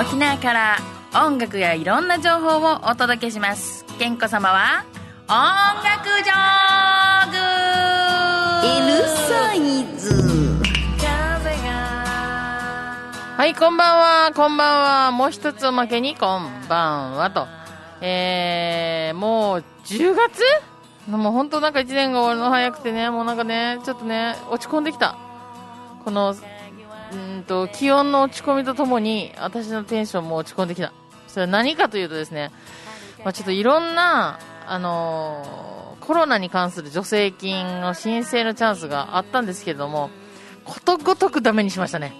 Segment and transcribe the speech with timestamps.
[0.00, 0.78] 沖縄から
[1.12, 4.86] 音楽やいろんな情報をお届けします健子様は
[5.28, 5.34] 音
[5.84, 7.36] 楽ジョーグ
[8.66, 10.08] L サイズ
[13.36, 15.12] はい、こんばんは、こんばんは。
[15.12, 17.46] もう一つおまけに、こんばんはと。
[18.02, 20.42] えー、もう10月？
[21.10, 25.16] もう本当なんか1年が終わるの早くてね、もうなんかね、ちょっとね、落ち込んできた。
[26.04, 26.34] この、
[27.12, 30.92] うんと、気温の落ち込みとともに、私のテンションも落ち込んできた。
[31.28, 32.50] それは何かというとですね、
[33.24, 35.70] まあ、ちょっといろんな、あのー
[36.10, 40.10] コロナに関する助成金の申請のチャンスがあったんですけれども、
[40.64, 42.14] ことごとくダメにしましたね。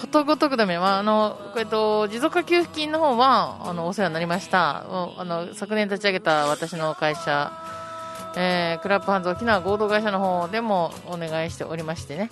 [0.00, 0.78] ことごとくダメ。
[0.78, 4.84] まあ、あの、えっと、持続化給付金の方は、あの、お世話になりました。
[4.88, 7.50] おあの、昨年立ち上げた私の会社、
[8.36, 12.30] えー、クラップハンズ沖縄合同会社の方でもお願いしておりましてね。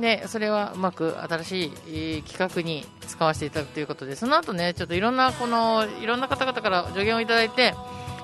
[0.00, 7.74] で、それはうまく新しい、企画に使わせていただくということで、その後ね、ちょっといろんな、この、いろんな方々から助言をいただいて、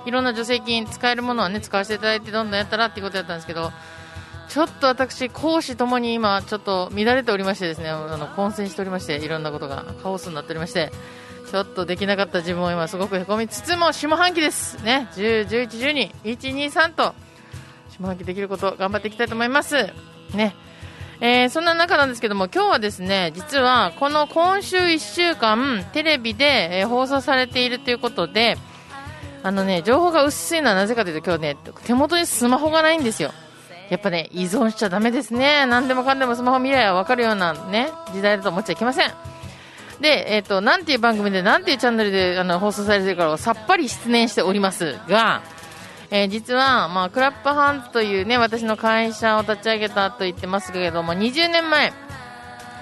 [0.06, 3.72] いろんな助成金使えるものはね、使わせていただいて、どんどんやったらっていうことだったんですけど、
[4.48, 10.92] ちょっと私、講師ともに今、ちょっと乱れておりましてですね、あの混戦しておりまして、いろんなことがカオスになっておりまして、
[11.50, 14.82] ちょっとできなかった自分を今すごくへこみつつも下半期です。
[14.82, 17.14] ね、10、11、12、1、2、3と、
[17.98, 19.90] 下半期できること頑張っていきたいと思います。
[20.34, 20.54] ね。
[21.20, 28.58] えーそんな中なんですけども、今日はですね、実はこの今週1週間、テレビで、えー放送されているということで、
[29.42, 33.32] あのね、情報が薄いのはなぜかというと今日ね、手元にスマホがないんですよ。
[33.90, 35.64] やっぱね、依存しちゃダメですね。
[35.66, 39.14] 何でもかんでもスマホ見りゃわかるようなね、時代だと思っちゃいけません。
[40.00, 45.42] で、えっ、と、なんていう番組で、なんていうチャンネルであの放送されているかをさっぱり失念しておりますが、
[46.10, 51.92] えー実は、まあ、クラップハンズというね、私の会社を立ち上げたと言ってますけれども、20年前、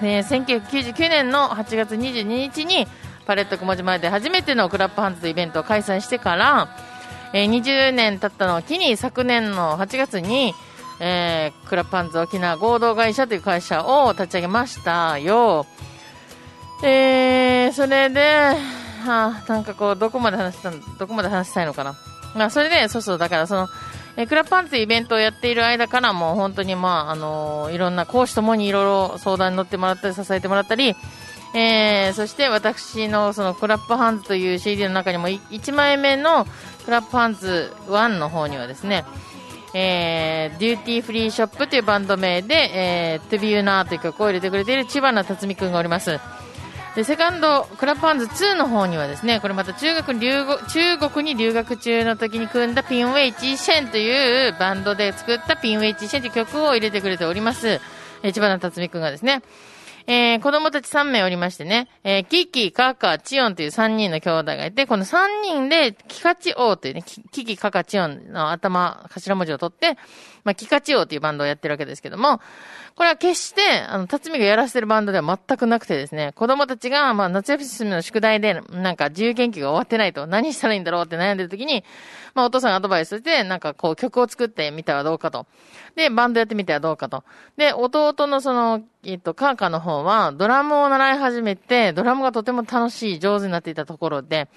[0.01, 2.87] えー1999年の8月22日に、
[3.25, 6.69] パレット雲島で初めてのクラップハンズというイベントを開催してから、
[7.33, 10.53] えー20年経ったのを機に、昨年の8月に、
[10.99, 15.65] えークラップハンズ沖縄合同会社という会社を立ち上げましたよ。
[16.83, 18.55] えー、それで、
[19.05, 21.95] はあ、なんかこう、どこまで話した、どこまで話したいのかな。
[22.35, 23.69] まあ、それで、そうそう、だからその、
[24.17, 30.95] え Clap Hands イベントをやっている間からも、本当にまあ、あのいろんな講師ともにいろいろ相談に乗ってもらったり、支えてもらったり、
[31.55, 36.45] えー、そして私のその Clap Hands という CD の中にも1枚目の
[36.83, 39.05] Clap Hands 1の方にはですね、
[39.73, 46.19] えー、 Duty Free Shopp というバンド名で、えー、To Be You Now という曲を入れてくれている知花竜海くんがおります。
[46.95, 57.81] で、セカンド、 Clap Hands 2の方にはですね、これまた中学留学、中国に留学中の時に組んだピンウェイチーシェンというバンドで作ったピンウェイチーシェンという曲を入れてくれております。
[58.23, 59.41] え、知花竜海くんがですね、
[60.07, 69.97] えー、子供たち3名おりましてね、えー、キキ、カカ、チオンという3人の兄弟がいて、この3人で、キカチオウというね、キキ、カカ、チオンの頭、頭文字を取って、
[70.45, 72.39] まあ、キカチオウというバンドをやってるわけですけども、
[72.95, 81.83] これは決して、あの、辰巳がやらせてるバンドでは全くなくてですね、子供たちが、まあ、夏休みの宿題で、なんか自由研究が終わってないと、何したらいいんだろうって悩んでる時に、
[82.35, 85.47] まあ、お父さんがアドバイスして、なんかこう、曲を作ってみたらどうかと。
[85.95, 87.23] で、バンドやってみてはどうかと。
[87.57, 94.47] で、弟のその、えっと、カーカの方は、ドラムを習い始めて、ドラムがとても楽しい、上手になっていたところで、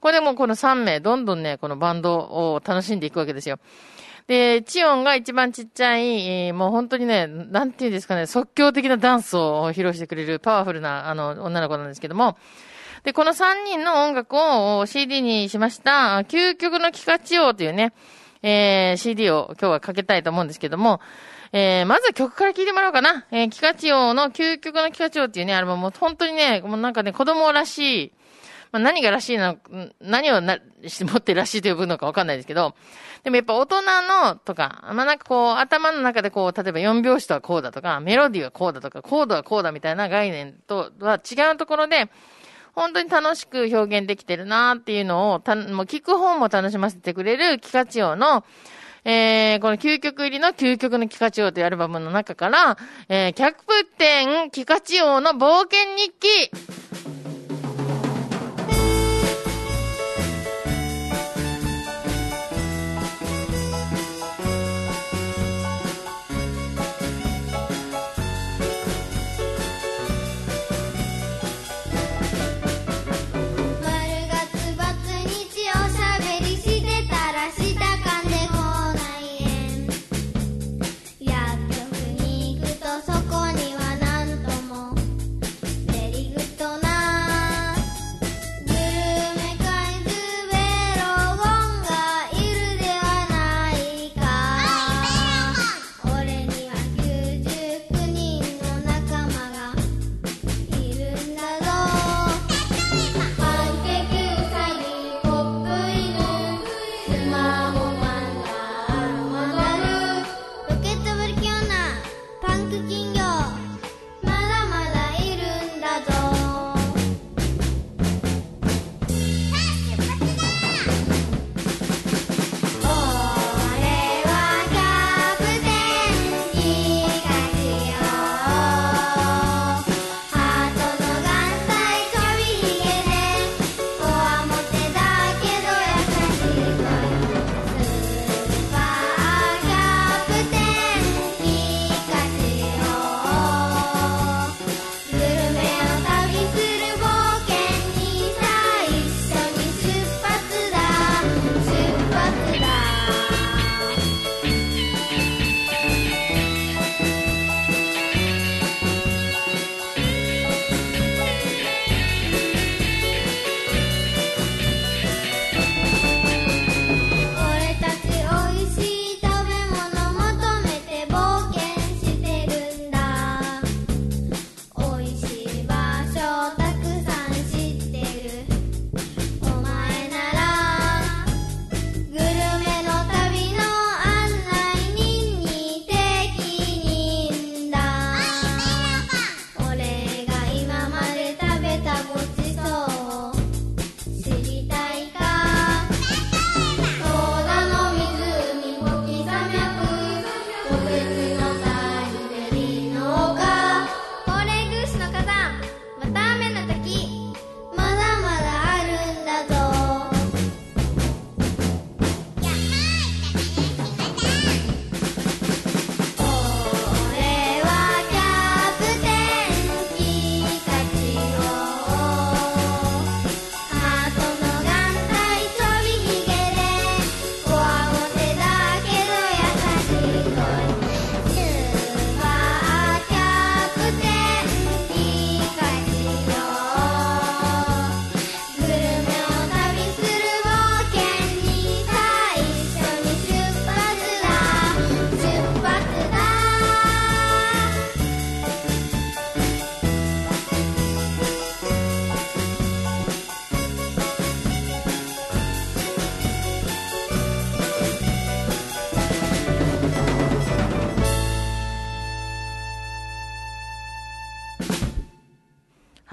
[0.00, 3.58] これでもうこの3名、どんどんね、このバンドを楽しんでいくわけですよ。
[4.28, 12.36] で、チオンが一番ちっちゃい、もう本当にね、なんていうんですかね、即興的なダンスを披露してくれるパワフルな、あの、女の子なんですけども、
[13.04, 17.94] で、この3人の音楽を CD にしました、究極のキカチオというね、
[18.42, 21.00] えー CD を今日はかけたいと思うんですけども、
[21.52, 23.24] えーまずは曲から聴いてもらおうかな。
[23.30, 25.82] えーキカチオの究極のキカチオっていうね、アルバム。
[25.82, 28.12] も本当にね、もうなんかね、子供らしい、
[28.72, 29.58] まあ、何がらしいの、
[30.00, 32.74] 何をな、持ってらしいと呼ぶのかわかんないですけど、
[33.24, 33.82] でもやっぱ大人
[34.24, 42.10] のとか、まあ、なんかこう、頭の中でこう、例えば4拍子とはこうだとか、メロディーはこうだとか、コードはこうだみたいな概念とは違うところで、
[42.74, 48.44] 本当に楽しく表現できてるなっていうのを、た、もう聞く方も楽しませてくれるキカチオの、
[49.04, 52.76] えー、この究極入りの究極のキカチオというアルバムの中から、
[53.08, 56.50] えー、キャプテンキカチオの冒険日記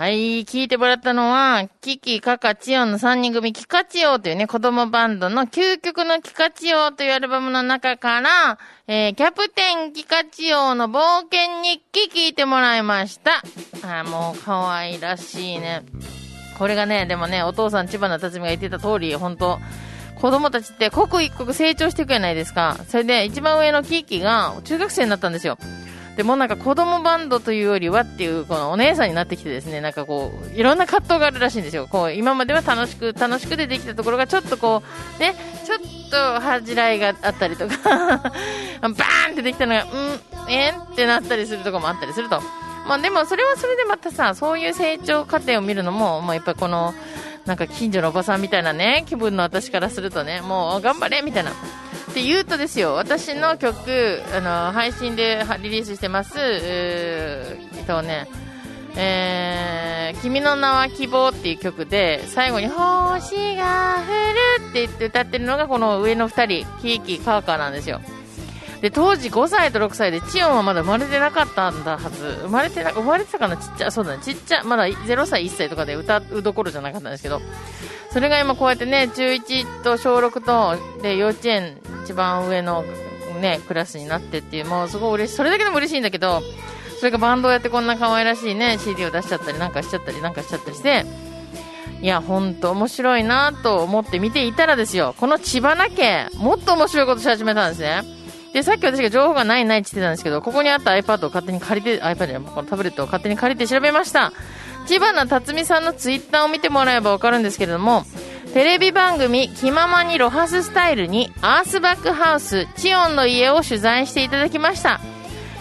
[0.06, 13.42] はい、聞いてもらったのは、キキ、カカ、チオンの3人組、キカチオというね、子供バンドの究極のキカチオというアルバムの中から、えー、キャプテンキカチオの冒険日記聞いてもらいました。
[13.82, 15.82] あもう可愛らしいね。
[16.60, 19.58] これがね、でもね、お父さん千葉の辰巳が言ってた通り、本当
[20.22, 22.78] 子供たちって刻一刻成長していくじゃないですか。
[22.90, 25.58] それで一番上のキキが中学生になったんですよ。
[26.16, 31.88] でもなんか子供バンドというよりはっていう、このお姉さんになってきてですね、なんかこう、いろんな葛藤があるらしいんですよ。
[31.88, 34.82] こう、今までは楽しく、楽しくでできたところがちょっとこ
[35.18, 35.80] う、ね、ちょっ
[36.10, 37.76] と恥じらいがあったりとか、
[38.82, 39.88] バーンってできたのが、う
[40.48, 42.42] ん、えんってなったりするとこもあったりすると。
[42.88, 46.94] まあでもそれはそれでまたさ、そういう成長過程を見るのも、まあやっぱこの、
[47.46, 51.52] なんか近所のおばさんみたいなね、気分の私からするとね、もう頑張れみたいな。
[52.16, 58.30] って言うとですよ、私の曲、あの、配信でリリースしてます、えっとね、
[58.96, 68.00] えー、君の名は希望っていう曲で、最後に星が降るって言って歌ってるのがこの上の2人、キーキーカーカーなんですよ。
[68.82, 72.40] で、当時5歳と6歳で、チオンはまだ生まれてなかったんだはず。
[72.44, 73.58] 生まれてな、生まれてたかな？
[73.58, 74.24] ちっちゃ、そうだね。
[74.24, 77.42] ちっちゃ、まだ0歳1歳とかで歌うどころじゃなかったんですけど、
[78.12, 82.84] それが今こうやってね、中1と小6と、で、幼稚園一番上の
[83.42, 85.38] ね、クラスになってっていう、もうすごい嬉しい。
[85.38, 86.42] それだけでも嬉しいんだけど、
[87.00, 91.06] それがバンドをやってこんな可愛らしいね、CD を出しちゃったりなんかしちゃったりなんかしちゃったりして、
[92.02, 98.15] いや、ほんと面白いなと思って見ていたらですよ、この千葉な家、もっと面白いことし始めたんですね。
[98.56, 104.32] で、さっき私が情報がないないって言ってたんですけど、ここにあった iPad を勝手に借りて、iPad じゃこのタブレットを勝手に借りて調べました。
[104.88, 108.06] 千葉な辰巳さんのツイッターを見てもらえばわかるんですけれども、
[108.54, 115.02] テレビ番組、気ままにロハススタイルに、アースバックハウス、チオンの家を取材していただきました。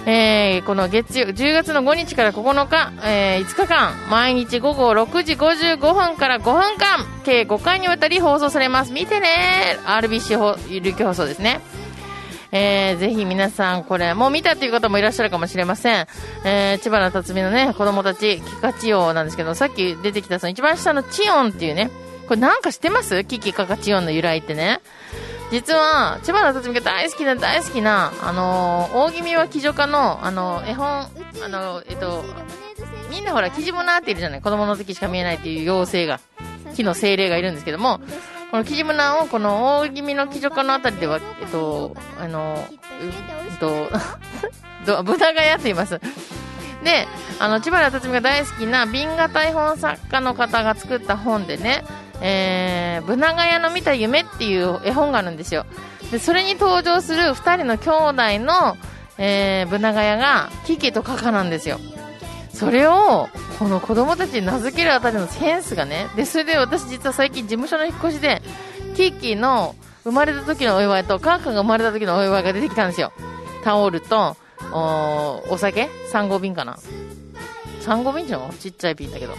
[0.06, 8.92] えー、この月曜、10月の5日から9日、えー、5日間、毎日午後6時55分から5分間、計5回にわたり放送されます。
[8.92, 11.60] 見てね !RBC 放琉球放送ですね。
[12.56, 16.06] えー、ぜひ皆さんこれ、もう見たっていう方もいらっしゃるかもしれません。
[16.44, 21.90] えー、千葉の辰巳のね、子供たち、キカチオなんですけど、さっき出てきたその一番下のチオンっていうね、
[22.28, 23.24] これなんか知ってます？
[23.24, 24.80] キキカカチオンの由来ってね。
[25.50, 32.24] 実は、千葉の辰巳が大好きな大好きな、あのー、大気味は騎女家の、あのー、絵本、あのー、えっと、
[33.10, 36.20] みんなほら、キジモナーっているじゃない子供の時しか見えないっていう妖精が、
[36.76, 38.00] 木の精霊がいるんですけども、
[38.54, 42.64] このキジムナをこの大気味の騎女家のあたりでは、えっと、あの、
[43.50, 43.88] えっと、
[44.86, 46.00] ど ブナガヤと言います。
[46.84, 47.08] で、
[47.40, 51.82] あの、千葉辰巳が大好きな瓶型絵本作家の方が作った本でね、
[52.20, 55.66] えー、ブナガヤの見た夢っていう絵本があるんですよ。
[56.12, 58.76] で、それに登場する二人の兄弟の、
[59.18, 61.80] えー、ブナガヤが、キキとカカなんですよ。
[62.54, 68.40] それを、この子供たちに名付けるあたりのセンスがね、で、それで私実は最近事務所の引っ越しで、
[68.96, 73.12] キッキーの生まれた時のお祝いと、カーカンが生まれた時のお祝いが出てきたんですよ。
[73.64, 74.36] タオルと、
[74.72, 76.78] おお酒 ?3 号瓶かな
[77.82, 78.50] ?3 号瓶じゃん？
[78.52, 79.34] ちっちゃい瓶だけど。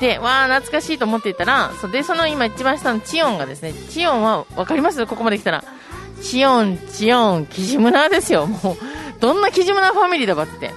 [0.00, 5.04] で、わー、懐かしいと思っていたら、そで、その今一番下のチオンがですね、チオンは、わかります？
[5.06, 5.64] ここまで来たら。
[6.22, 8.46] チオン、チオン、キジムナーですよ。
[8.46, 8.76] もう、
[9.20, 10.70] どんなキジムナーファミリーだばって。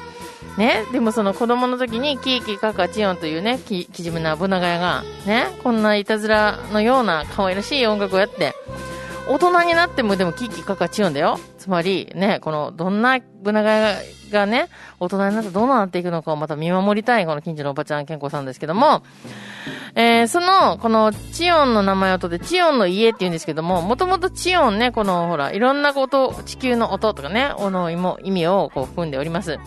[0.58, 8.54] ね、でもその子供の時にキーキーカカチオンというね、キキジムナブナガヤが、ね、こんないたずらのような可愛らしい音楽をやって、
[9.28, 11.40] 大人になってもでもキーキーカカチオンだよ。
[11.58, 13.98] つまり、ね、この、どんなブナガヤ
[14.32, 14.70] がね、
[15.00, 19.04] 大人になってどうなっていくのかをまた見守りたい、この近所のおばちゃん健康さんですけども、
[19.96, 27.96] えー、その、この、チオンの名前をとって、チオンの家って言うんですけども、もともとチオンね、この、ほら、いろんなこと、地球の音とかね、この意
[28.32, 29.58] 味をこう含んでおります。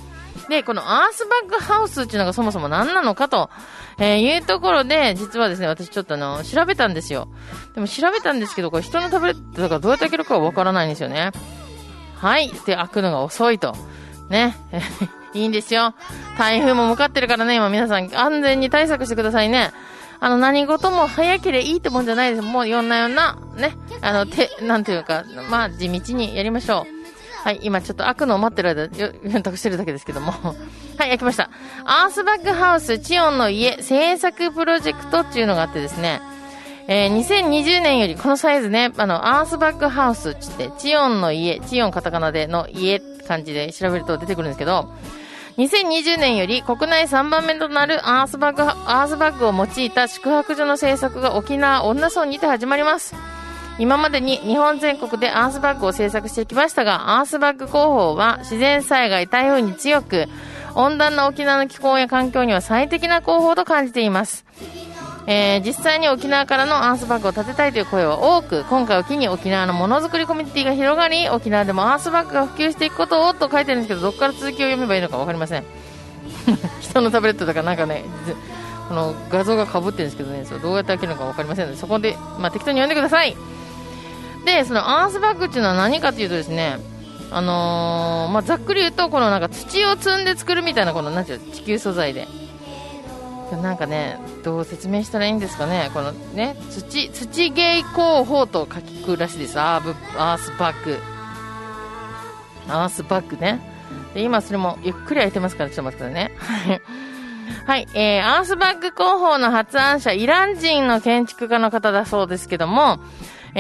[0.49, 3.50] で、このアースバックハウスっていうのがそもそも何なのかと、
[3.99, 7.28] えー、いうところで、実はですね、私ちょっとあの、調べたんですよ。
[7.75, 11.33] でも調べたんですけど、これ人のタブレットとかどうやって開けるかはわからないんですよね。
[12.17, 12.50] はい。
[12.67, 13.75] で、開くのが遅いと。
[14.31, 14.57] ね。
[15.35, 15.95] いいんですよ。
[16.38, 19.73] 台風も向かってるからね、今皆さん安全に対策してくださいね。
[20.21, 22.43] あの、何事も早ければいいってもんじゃないです。
[22.43, 23.76] もういろんなような、ね。
[24.00, 26.98] あの、て、なんていうか、まあ、地道にやりましょう。
[27.42, 30.33] はい、今ちょっと開くのを待ってる間、選択してるだけですけども。
[30.99, 31.50] はい、開きました。
[31.85, 36.21] アースバックハウス、チオンの家制作プロジェクトっていうのがあってですね、
[36.88, 44.88] えー、2020年よりこのサイズね、あの、アースバックハウスってって、チオンの家、チオンカタカナでの家って感じで調べると出てくるんですけど、
[45.59, 53.38] 2020年より国内3番目となるアースバック、アースバッグを用いた宿泊所の制作が沖縄女村にて始まります。
[53.79, 60.27] 今までに日本全国でアースバッグを制作してきましたが、アースバッグ広報は自然災害、台風に強く、
[60.75, 64.45] 温暖な沖縄の気候や環境には最適な広報と感じています。
[65.27, 75.65] えー実際に沖縄からのアースバッグを建てたいという声は多く、今回を機に沖縄のものづくりコミュニティが広がり、沖縄でもアースバッグが普及していくことをと書いてるんですけど、どっから続きを読めばいいのか分かりません。
[76.81, 78.05] 人のタブレットだからなんかね、
[78.89, 83.37] この画像がかぶってるんですけどね、そどうやって開けるのか分かりませんので、そこで、まあ、適当に読んでください。
[84.49, 86.78] で、そのアースバッグっていうのは何かというとですね、
[87.31, 92.26] あのーまあ、ざっくり言うと、このなんか土を積んで作るみたいな、この、なんていうの地球素材で。
[93.62, 99.61] なんかね、どう説明したらいいんですかね、このね、土、土芸工法と書くらしいです。
[99.61, 100.99] アーブ、アースバッグ。
[102.69, 103.61] アースバッグね。
[104.14, 106.81] で、今それもゆっくり開いてますから、ちょっと待ってくださいね。
[107.67, 107.87] はい。
[107.95, 112.99] えー、アースバッグ工法の発案者、イラン人の建築家の方だそうですけども、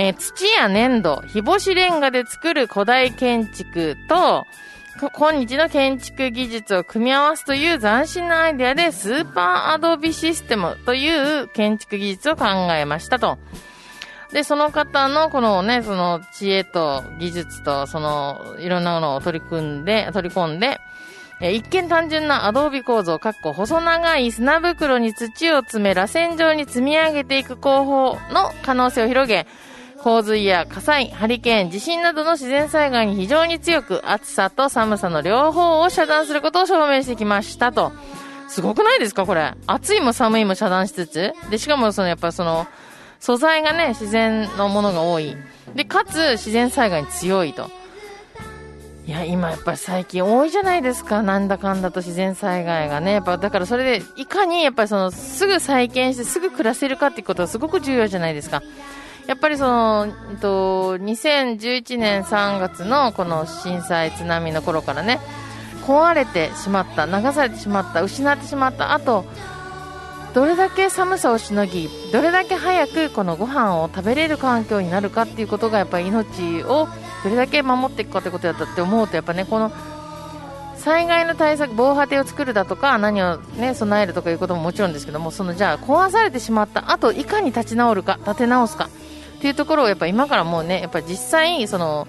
[0.00, 4.46] えー土や粘土、日干しレンガで作る古代建築と、
[5.12, 12.44] 今日の建築技術を組み合わすという斬新なアイデアで、スーパーアドビシステムという建築技術を考
[12.76, 13.38] えましたと。
[14.32, 20.78] で、その方のこのね、その知恵と技術と、その、いろんなものを取り組んで、取り込んで、
[21.40, 29.48] え一見単純なアドービ構造、かっこ細長い砂袋に土を詰め、螺旋状に積み上げていく工法の可能性を広げ、
[30.02, 37.92] 洪水や火災、ハリケーン、地震などの自然災害に非常に強く、暑さと寒さの両方を遮断することを証明してきましたと。
[38.48, 39.52] すごくないですかこれ。
[39.66, 41.32] 暑いも寒いも遮断しつつ。
[41.50, 42.66] で、しかもそのやっぱその、
[43.20, 45.36] 素材がね、自然のものが多い。
[45.74, 47.68] で、かつ自然災害に強いと。
[49.06, 51.22] いや、今やっぱり最近多いじゃないですか。
[51.22, 53.12] なんだかんだと自然災害がね。
[53.12, 58.62] やっぱだからそれで、いかにやっぱりその、すぐ再建してすぐ暮らせるかっていうことがすごく重要じゃないですか。
[59.28, 65.20] やっぱりその、えっと、2011年3月のこの震災津波の頃からね、
[65.86, 69.26] 壊れてしまった、流されてしまった、失ってしまった、あと、
[70.32, 76.88] どれだけ寒さをしのぎ、どれだけ早くこのご飯を食べれる環境になるかっていうことがやっぱり命を
[77.22, 79.72] どれだけ守っていくかってことだったって思うとやっぱねこの
[80.76, 88.88] 災害の対策防波堤を作るだとか何をね備えるとかいうことももちろんですけどもそのじゃあ壊されてしまった後いかに立ち直るか立て直すか。
[89.38, 92.08] っていうところをやっぱ今からもうねやっぱ実際その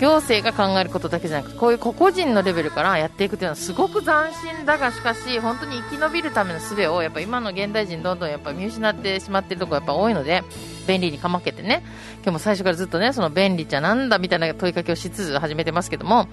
[0.00, 10.42] 行政が考えることだけじゃなくこういう個々人のレベルからやっていくというのはすごく斬新だがしかし本当に生き延びるための術をやっぱ今の現代人どんどんやっぱ見失ってしまっているところがやっぱ多いので
[10.86, 11.82] 便利にかまけてね。
[12.16, 16.28] 今日も最初からずっとねその便利じゃなんだみたいな問いかけをしつつ始めてますけども。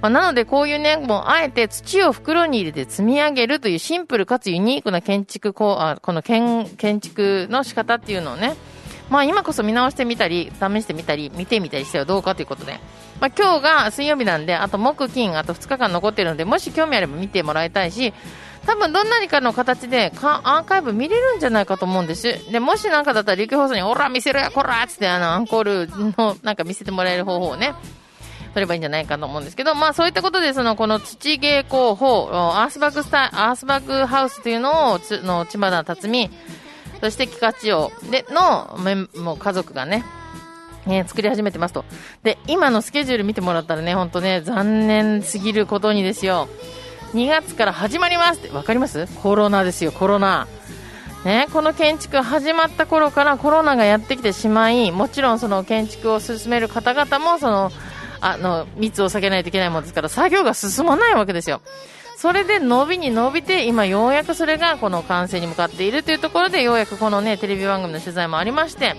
[0.00, 8.54] まあ、なのでこういうね、もうあえて土を袋に入れて積み上げるというシンプルかつユニークな建築こう、あこの建建築の仕方っていうのをね、
[9.10, 12.80] まあ今こそ見直してみたり、試してみたり、見てみたりしてはどうかということで。
[13.20, 18.12] まあ今日が水曜日なんで、あと木金、あと2日間残ってるので、もし興味あれば見てもらいたいし、
[18.66, 22.50] 多分どんなにかの形でかアーカイブ見れるんじゃないかと思うんです。
[22.52, 25.88] で、もしなんかだったら琉球放送に、オラ見せろや、こらっつってあの、アンコール
[26.18, 27.74] のなんか見せてもらえる方法をね、
[28.52, 36.30] 取ればいいんじゃないかと思うんですけど、まあそういったことで、その、この土芸工法、アースバッグスタイアースバッグハウスというのを、つの、千葉田辰巳、
[37.00, 38.78] そしてキカチオでの、
[39.16, 40.04] もう家族がね、
[40.86, 41.84] え作り始めてますと。
[42.22, 46.48] で、今のスケジュール見てもらったらね、ほんとね、残念すぎることにですよ。
[47.14, 49.06] 2月から始まりますって、わかります？
[49.22, 50.46] コロナですよ、コロナ。
[51.24, 57.72] ね、この建築始まった頃からコロナがやってきてしまい、もちろんその建築を進める方々も、その、
[58.20, 61.60] あの、密を避けないといけないものですから、作業が進まないわけですよ。
[62.18, 68.96] それで伸びに伸びて、今ようやくそれがこの完成に向かっているというところで、ようやくこのね、テレビ番組の取材もありまして、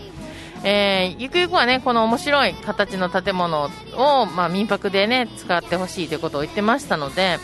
[0.63, 3.65] えーゆくゆくはね、この面白い形の建物
[3.97, 7.39] を、まあ、民泊でね、使ってほしいということを言ってましたので、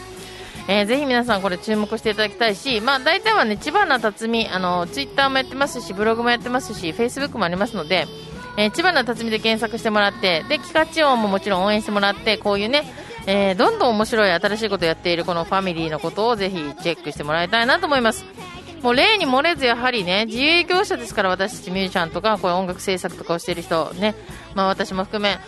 [0.69, 8.07] えーぜひ皆さんこれ注目していただきたいし、まあ大体はね、千葉な辰巳、あの、ツイッターもやってますし、ブログもやってますし、フェイスブックもありますので、
[8.57, 12.85] えー千葉な辰巳で検索してもらって、で、キカチオンももちろん応援してもらって、こういうね、
[13.27, 18.25] えーどんどん面白い新しいことをやっているこのファミリーのことをぜひチェックしてもらいたいなと思います。
[18.81, 24.13] もう例に漏れずやはりね、自営業者ですから私たちミュージシャンとか、こういう音楽制作とかをしている人ね、
[24.53, 25.39] まあ私も含め、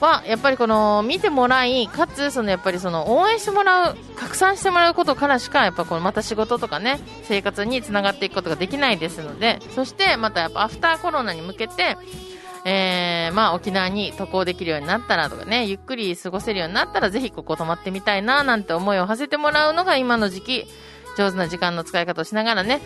[0.00, 11.96] は、やっぱりこの、見てもらい、かつ、そのやっぱりその、応援してもらう、拡散してもらうことからしか、やっぱこの、また仕事とかね、生活につながっていくことができないですので、そして、またやっぱアフターコロナに向けて、
[12.64, 20.66] えー、まあ沖縄に渡航できるようになったらとかね、ゆっくり過ごせるようになったらぜひここ泊まってみたいななんて思いを馳せてもらうのが今の時期、
[21.16, 22.80] 上手な時間の使い方をしながらね、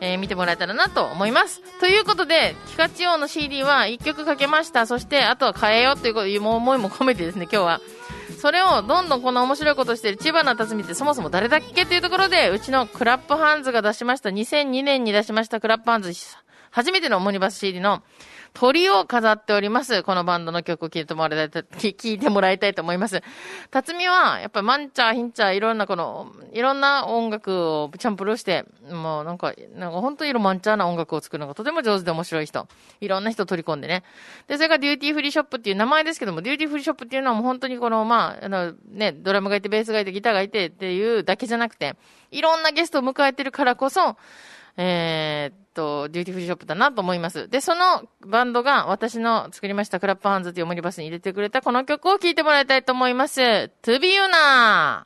[0.00, 1.62] えー見てもらえたらなと思います。
[1.78, 4.86] ということで、キカチオの CD は1曲かけました。
[4.86, 7.80] そして、あとは変えようという思いも込めてですね、今日は、
[8.40, 16.12] それをどんどんこの面白いことしてる千葉な辰巳ってそもそも誰だっけというところで、うちのクラップハンズが出しました、2002年に出しましたクラップハンズ、
[16.72, 18.02] 初めてのオムニバス CD の
[18.54, 20.02] トリを飾っております。
[20.02, 23.22] このバンドの曲を聴いてもらいたい、聞いてもらいたいと思います。
[23.70, 32.68] 竜海は、やっぱりマンチャー、ヒンチャー、いろんなこの、いろんな音楽をチャンプルーして、もうなんか、なんか本当にロマンチャーな音楽を作るのがとても上手で面白い人。
[33.00, 34.04] いろんな人を取り込んでね。
[34.48, 41.96] で、それが Duty Free Shopp っていう名前ですけども、 Duty Free Shopp っていうのはもう本当にこの、まあ、あの、ね、ドラムがいて、ベースがいて、ギターがいてっていうだけじゃなくて、
[42.30, 44.16] いろんなゲストを迎えてるからこそ、
[44.76, 47.48] えーっと、 Duty Free Shopp だなと思います。
[47.48, 53.40] で、そのバンドが私の作りました Clap Hands というオムニバスに入れてくれたこの曲を聴いてもらいたいと思います。
[53.40, 55.04] To be you na!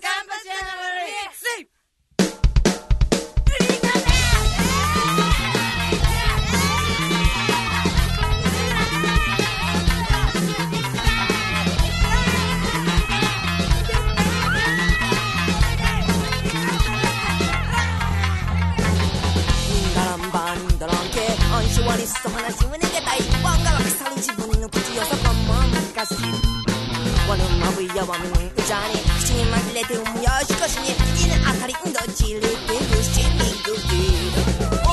[0.00, 1.81] ダ
[22.22, 25.72] 証はリスト話胸が大ワンから腐る自分の口よさばんまん。
[25.74, 26.30] 難しい
[27.28, 28.94] 我のまぶやわみんうちゃに。
[29.18, 30.30] 口に紛れてうむよ。
[30.46, 34.91] しかしに口に当たりんどちりてるしにぐき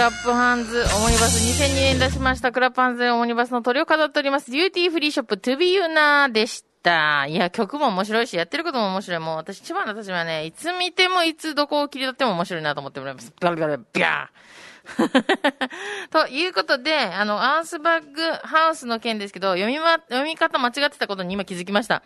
[0.00, 6.69] ラップハンズオモニバス2002年出しました、クラップハンズオモニバスの鳥を飾っております、デューティーフリーショップ To Be You Na でした。
[6.82, 9.20] いや、曲も面白いし、やってることも面白い。
[9.20, 13.32] もう私、千葉のたちはね、いつ見ても、いつどこを切り取っても面白いなと思っております。
[13.40, 14.26] バリバリビャー
[16.10, 22.02] ということで、あの、アースバッグハウスの件ですけど、読みま、読み方間違ってたことに今気づきました。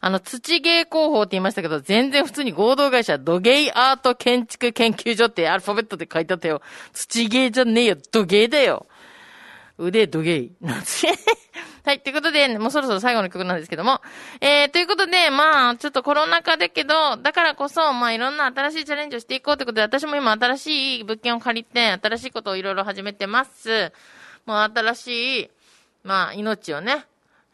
[0.00, 6.62] あの、土芸工法って言いましたけど、全然普通に合同会社、土芸アート建築研究所ってアルファベットで書いてあったよ。
[6.92, 8.86] 土芸じゃねえよ、土芸だよ。
[9.78, 10.50] 腕土芸。
[10.60, 11.04] なんつ
[11.84, 14.00] はい、ということで、もうそろそろ最後の曲なんですけども。
[14.40, 23.92] えー、ということで、まあ、ちょっとコロナ禍だけど、だからこそ、まあ、いろんな新しいチャレンジをしていこうということで、私も今新しい物件を借りて、新しいことをいろいろ始めてます。
[24.46, 25.50] もう新しい、
[26.04, 27.04] まあ、命をね、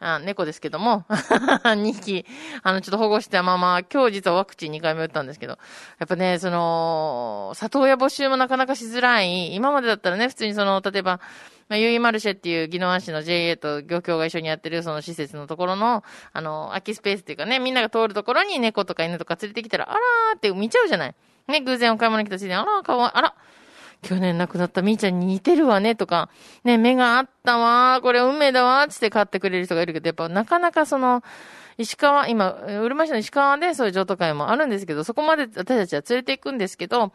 [0.03, 1.05] あ猫ですけども、
[1.65, 2.25] 2匹、
[2.63, 5.59] あの、ちょっと保護したまま、今日実はワクチン2回目打ったんですけど、
[5.99, 11.21] やっぱね、その、里親募集もなかなかしづらい、今までだったらね、普通にその、例えば、
[11.69, 21.15] まあ、ユイマルシェっていう宜野湾市の JA と漁協が一緒にやってるその施設のところの、あの、空きスペースっていうかね、みんなが通るところに猫とか犬とか連れてきたら、あらーって見ちゃうじゃない。
[21.47, 23.35] ね、偶然お買い物来たついでに、あらーかわいい、あら、
[24.03, 26.31] 去年亡くなったみーちゃんに似てるわねとか、
[26.65, 31.23] ね、目があったわ、これ運命だわ、つって買ってくれる人がいるけど、やっぱなかなかその、
[31.77, 37.13] 石川、今、うるま市の石川でそういう譲渡会もあるんですけど、そこまで私たちは連れて行くんですけど、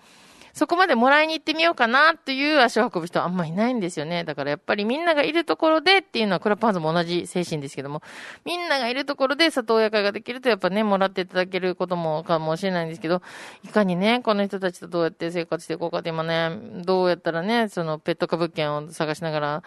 [0.56, 4.24] そこまでもらいに行ってみようかなっていう足を運ぶ人はあんまいないんですよね。
[4.24, 8.02] だからやっぱりみんながいるところでっていうのはクラップハンズも同じ精神ですけども、
[8.46, 13.22] みんながいるところで里親会ができるとやっぱね、もらっていただけることもかもしれないんですけど、
[13.66, 19.64] いかにね、この人たちとどうやって生活していこうかって今ね、どうやったらね、そのペット化物件を探しながら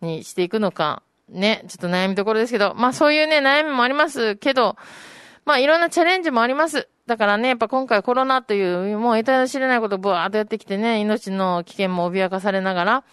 [0.00, 4.76] にしていくのか、ね、ちょっと悩みどころですけど、まあそういうね、悩みもありますけど、
[5.44, 6.88] まあいろんなチャレンジもあります。
[7.06, 13.04] だからね、やっぱ今回コロナという、もう得体の知れないことをブワーっとやってきてね、命の危険も脅かされながら、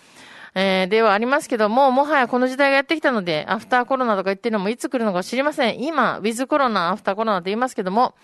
[0.56, 5.84] えー、ではありますけども、もはやこの時代がやってきたので、アフターコロナとか言ってるのもいつ来るのか知りません。
[5.84, 8.16] 今、ウィズコロナ、アフターコロナと言いますけども、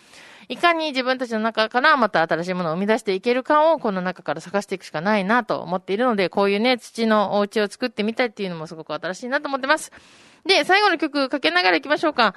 [0.47, 9.91] いかに自分たちの中からまた新しいものを生み出していけるかを、この中から探していくしかないなと思っているので、こういうね、土のお家を作ってみたいっていうのもすごく新しいなと思ってます。
[10.45, 12.33] で、最後の曲かけながら行きましょうか。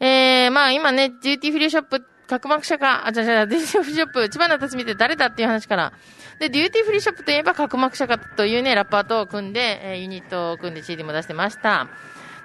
[0.00, 5.92] えー、まあ今ね、デューティーフリーショップ、角膜社か、あ、じゃじゃデューティーフリーショップ、千葉の辰巳って誰だっていう話から。
[6.38, 11.88] で、 Duty Free Shopp といえばカクマクシャカというね、ラッパーと組んで、えユニットを組んで CD も出してました。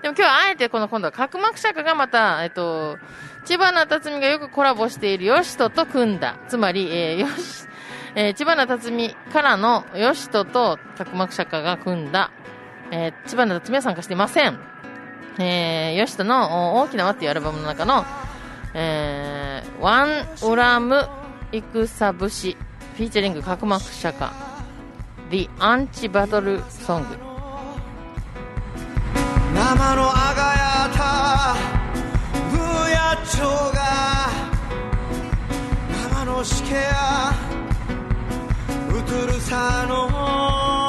[0.01, 2.97] でも今日はあえてこの今度はカクマクシャカがまた、えっと、
[3.45, 6.37] 知花竜海がよくコラボしているヨシトと組んだ。
[6.47, 7.67] つまり、えー、よし、
[8.15, 12.31] えー、知花竜海からのヨシトとカクマクシャカが組んだ、
[12.91, 14.57] えー、千葉の辰巳は参加していません。
[15.37, 18.05] えー、ヨシトの大きな輪っていうアルバムの中の、
[18.73, 19.38] えー、
[19.79, 21.07] ワンウラム
[21.51, 22.55] イクサブシ
[22.95, 24.33] フィーチャリング角膜社か
[25.29, 27.05] The Anti Battle Song
[29.53, 31.55] 生のあがやた
[32.51, 32.57] ブ
[32.91, 33.43] ヤチョ
[33.73, 33.79] が
[36.11, 37.31] 生のしけや
[38.89, 40.88] うとるさの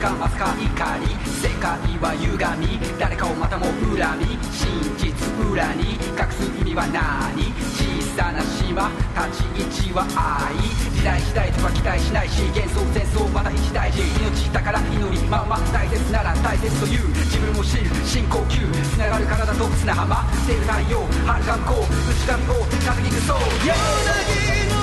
[0.00, 0.64] かまさか怒
[1.04, 5.12] り世界は歪み誰かをまたも恨み真実
[5.44, 7.84] 裏に隠す意味は何小
[8.16, 8.88] さな島
[9.28, 10.08] 立ち位置は
[10.48, 10.56] 愛
[10.96, 24.79] 時代時代とか期待しないし幻想戦争まだ一大事命だから祈りまんま大切なら大切という自分を知る深呼吸つながる体と砂浜出る太陽遥か向こう内髪を風にぐそう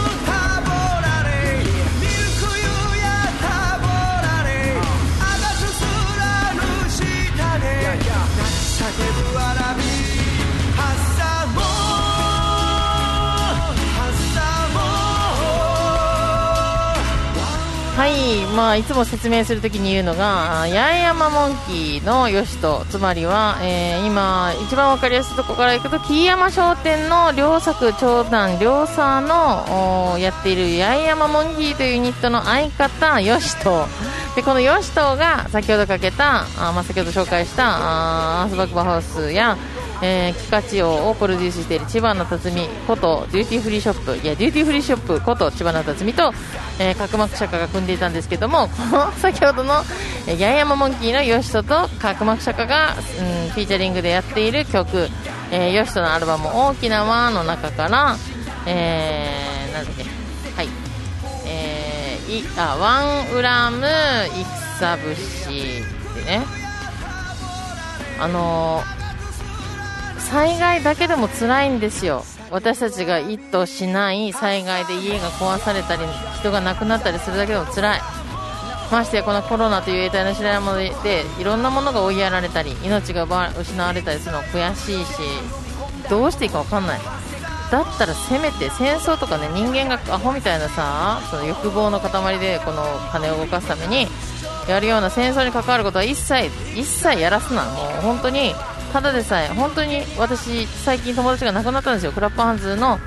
[8.88, 9.97] 叫ぶわら
[17.98, 33.88] はい、まあ、いつも説明するときに言うのが、八重山モンキーのヨシト、つまりは、えー今、一番わかりやすいところからいくと、木山商店の両作長男、両佐のおやっている八重山モンキーというユニットの相方、ヨシト。
[34.36, 39.58] で、このヨシトが先ほどかけた、あまあ、先ほど紹介した、あアースバックバハウスや、
[40.02, 46.32] えー、キカチオをプロデュースしている千葉の辰巳ことデューティーフリーショップいやデューティーフリーショップこと千葉の辰巳と、
[46.80, 49.84] えー、角膜釈迦が組んでいたんですけどもこの 先ほどの、
[50.28, 55.10] えー、八重山モンキーのヨシトとカクマクシャカが、うん、フィーチャリングでやっている曲、
[55.52, 58.16] えー、ヨシトのアルバム「大きな輪」の中から、
[58.68, 60.70] えー、なんだっけはい。
[61.46, 63.88] えー、いあワンウラム
[64.80, 66.46] 戦節でね。
[68.20, 68.97] あのー
[70.30, 72.24] 災害だけでも辛いんですよ。
[72.52, 76.04] 私たちが意図しない災害で家が壊されたり
[76.40, 78.02] 人が亡くなったりするだけでも辛い。
[78.92, 85.12] ましてやこのコロナという永代の知らないものでいろんなものが追いやられたり命が失われたりするのは悔しいし
[86.10, 87.00] どうしていいか分かんない。
[87.70, 94.08] だったらせめて戦争とかね人間がアホみたいなさその欲望の塊でこの金を動かすために
[94.70, 97.66] やるような戦争に関わることは一切一切やらすな。
[97.66, 98.56] もう本当に
[98.94, 102.12] ただでさえ本当に私最近友達が亡くなったんですよ。
[102.12, 103.00] クラップハンズの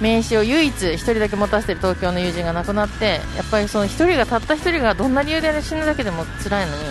[0.00, 6.82] 名刺を唯一1人だけ持たせてる東京の友人が亡くなってやっぱりその1人がたった1人がどんな理由で死ぬだけでも辛いのに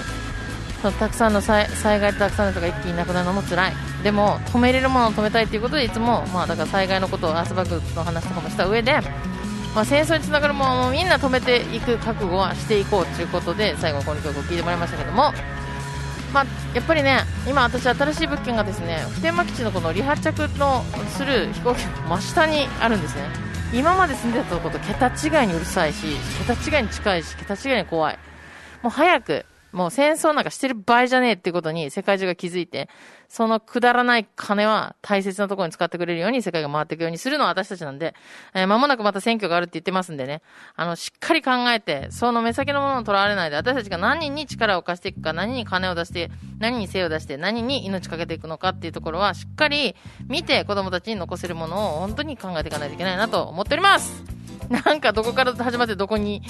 [0.82, 3.74] そのたくさんの災害でたくさんの人が一気に亡くなるのも辛い。
[4.04, 9.00] でも止めれるものを止めたいということでいつも、まあ、だから災害のことをアースバックの話とかもした上で、
[9.74, 15.34] まあ、戦争につながるものをみんな止めていく覚悟はしていこうということで最後この曲を聴いてもらいましたけども。
[16.36, 20.84] まあ、やっぱりね、今、私、新しい物件がですね普天間基地のこの離発着の
[21.16, 23.24] する飛行機の真下にあるんですね、
[23.74, 28.20] 今まで住んでたとこと桁違いにうるさいし、桁違いに近いし、桁違いに怖い、
[28.82, 32.88] もう早く、もう戦争なんかしてる場合じゃねえってことに世界中が気づいて、
[33.28, 38.16] そのくだらない金は大切なところに使ってくれるように世界が回っていくようにするのは私たちなんで、
[38.54, 40.42] えー間もなくまた選挙があるって言ってますんでね、
[40.78, 49.94] あの、しっかり考えて、その目先のものをとらわれないで、私たちが何人に力を貸していくか、何に金を出して、何に精を出して、何に命かけていくのかっていうところは、しっかり
[50.30, 54.24] 見て子供たちに残せるものを本当に考えていかないといけないなと思っております。
[54.70, 56.42] なんかどこから始まってどこに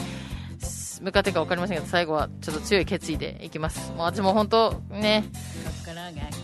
[1.06, 3.92] 向かっていくか分かりませんけど、最後はちょっと強い決意でいきます。
[3.92, 5.24] もう私も本当ね、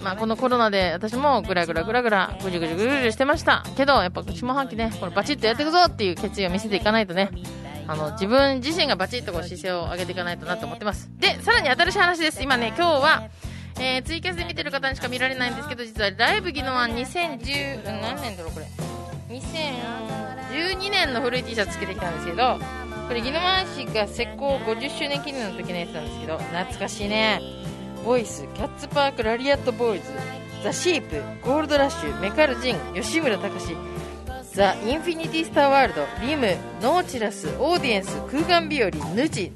[0.03, 3.65] まあこのコロナで私もぐらぐらぐらぐらぐじゅぐじゅぐじゅぐじゅしてました。
[3.75, 7.31] けど、やっぱ下半期ね、これバチッとやっていくぞっていう決意を見せていかないとね、
[7.87, 11.09] あの、自分自身がバチッとこう姿勢を上げていかないとなと思ってます。
[11.17, 12.43] で、さらに新しい話です。
[12.43, 13.23] 今ね、今日は、
[13.79, 18.67] えー、ツイキャスで見てる方にしか見られないんですけど、実はライブギノワン2010、何年だろうこれ。
[19.29, 22.59] 2012年の古い T シャツつけてきたんですけど、
[23.11, 27.41] これギノワン氏が石膏50周年記念の時のやつなんですけど、懐かしいね。
[28.05, 30.05] ボイス、キャッツパーク、ラリアットボーイズ、
[30.63, 33.75] ザ・シープ、ゴールドラッシュ、メカルジン、吉村隆
[34.53, 39.51] ザ・インフィニティ・スター・ワールド、リム、ノーチラス、オーディエンス、空間日和、ヌチ。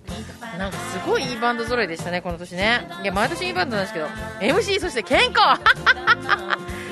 [0.59, 2.81] なんかすごいいいバンド揃いでしたね、この年ね。
[3.03, 4.07] いや、毎年いいバンドなんですけど、
[4.41, 5.61] MC、そして健康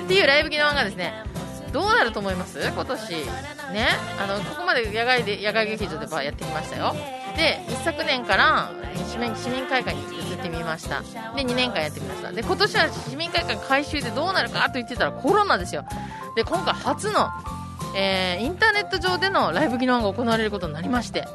[0.06, 1.14] っていうライブ機能がですね、
[1.74, 2.60] どうなると思います？
[2.60, 3.10] 今年。
[3.74, 3.88] ね？
[4.22, 6.96] あの、ここまで野外で、野外劇場でバーやってきましたよ。
[7.36, 8.72] で、一昨年から
[9.12, 11.02] 市民市民会館に移ってみました。
[11.02, 11.08] で、
[11.44, 12.32] 2年間やってみました。
[12.32, 15.84] で、今年は市民会館改修でどうなるかと言ってたらコロナですよ。
[16.36, 17.30] で、今回初の、
[17.96, 21.28] えーインターネット上でのライブ技能が行われることになりまして。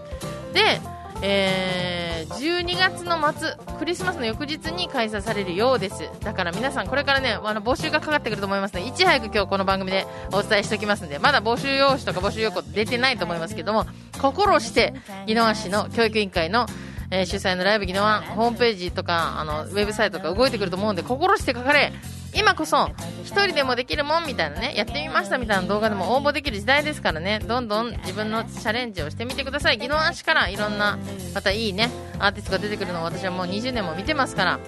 [0.52, 0.80] で、
[1.22, 6.08] えー12月の末、クリスマスの翌日に開催されるようです。
[6.20, 13.86] だから皆さんこれからね、あの募集がかかってくると思いますので、いち早く今日この番組でお伝えしておきますんで、まだ募集用紙とか募集要項出てないと思いますけども、
[14.20, 14.94] 心して、
[15.26, 16.66] 宜野湾市の教育委員会の
[17.10, 21.92] えー主催のライブ宜野湾ホームページとか、あの、ウェブサイトとか動いてくると思うんで、心して書かれ、
[22.34, 22.90] 今こそ、
[23.24, 29.76] 一人でもできるもんみたいなね、やってみましたみたいな動画でも応募できる時代ですからね、どんどん自分のチャレンジをしてみてください。
[29.78, 30.98] 宜野湾市からいろんな、
[31.34, 34.60] またいいね、アーティストが出てくるのを私はもう20年も見てますから、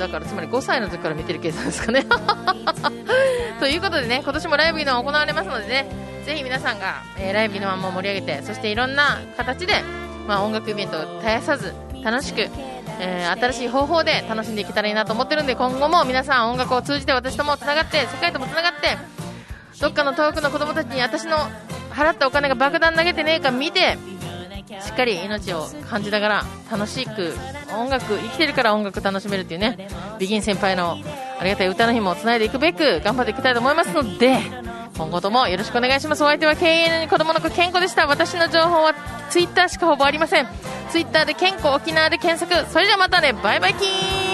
[0.00, 2.06] だからつまり5歳の時から見てる計算ですかね。
[3.60, 5.86] ということでね今年もライブイノは行われますのでね
[6.24, 9.82] ぜひ皆さんが、えーライブイノワンも盛り上げてそしていろんな形で、
[10.26, 12.48] まあ、音楽イベントを絶やさず楽しく、
[13.00, 18.98] えー新しい方法で楽しんでいけたらいいなと思ってるんで今後も皆さん音楽を通じて私ともつながって世界ともつながって
[19.80, 21.36] どっかの遠くの子供たちに私の
[21.90, 23.96] 払ったお金が爆弾投げてねえか見て
[24.80, 27.34] しっかり命を感じながら楽しく
[27.72, 30.96] 音楽生きてるから音楽楽しめるっていうねビギン先輩の
[31.38, 34.38] ありがたい歌の日もつないでいくべく頑張っていきたいと思いますので
[34.96, 36.22] 今後ともよろしくお願いします。
[36.22, 38.06] お相手は KN に子供の子健康でした。
[38.06, 38.92] 私の情報は
[39.30, 40.46] ツイッターしかほぼありません。
[40.90, 42.70] ツイッターで健康沖縄で検索。
[42.70, 43.32] それじゃあまたね。
[43.32, 44.29] バイバイキーン。